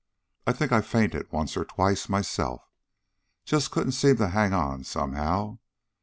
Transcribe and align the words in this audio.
I 0.47 0.51
think 0.53 0.71
I 0.71 0.81
fainted 0.81 1.31
once 1.31 1.55
or 1.55 1.63
twice, 1.63 2.09
myself. 2.09 2.67
Just 3.45 3.69
couldn't 3.69 3.91
seem 3.91 4.15
to 4.17 4.29
hang 4.29 4.51
on 4.51 4.83
somehow. 4.83 5.59